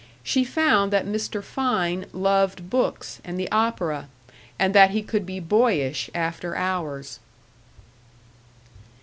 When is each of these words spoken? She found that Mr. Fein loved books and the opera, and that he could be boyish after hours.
She 0.23 0.43
found 0.43 0.91
that 0.91 1.05
Mr. 1.05 1.43
Fein 1.43 2.07
loved 2.11 2.71
books 2.71 3.21
and 3.23 3.37
the 3.39 3.47
opera, 3.51 4.07
and 4.57 4.73
that 4.73 4.89
he 4.89 5.03
could 5.03 5.27
be 5.27 5.39
boyish 5.39 6.09
after 6.15 6.55
hours. 6.55 7.19